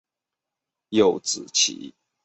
[0.89, 1.93] 有脂鳍。